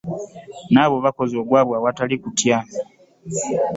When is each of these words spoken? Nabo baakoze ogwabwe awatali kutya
Nabo 0.73 0.95
baakoze 1.03 1.33
ogwabwe 1.41 1.73
awatali 1.79 2.15
kutya 2.23 2.57